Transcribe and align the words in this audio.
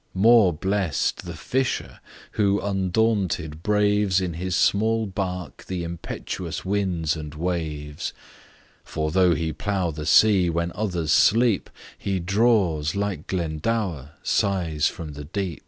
More 0.15 0.51
bless'd 0.51 1.25
the 1.25 1.35
fisher, 1.35 1.99
who 2.31 2.59
undaunted 2.59 3.61
braves 3.61 4.19
In 4.19 4.33
his 4.33 4.55
small 4.55 5.05
bark, 5.05 5.65
the 5.65 5.83
impetuous 5.83 6.65
winds 6.65 7.15
and 7.15 7.35
waves; 7.35 8.11
For 8.83 9.11
though 9.11 9.35
he 9.35 9.53
plough 9.53 9.91
the 9.91 10.07
sea 10.07 10.49
when 10.49 10.71
others 10.73 11.11
sleep, 11.11 11.69
He 11.99 12.19
draws, 12.19 12.95
like 12.95 13.27
Glendower, 13.27 14.13
spirits 14.23 14.87
from 14.87 15.13
the 15.13 15.25
deep. 15.25 15.59